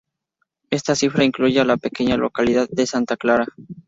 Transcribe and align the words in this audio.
Esta 0.71 0.95
cifra 0.95 1.25
incluye 1.25 1.59
a 1.59 1.63
la 1.63 1.77
pequeña 1.77 2.17
localidad 2.17 2.67
de 2.71 2.87
Santa 2.87 3.17
Clara. 3.17 3.45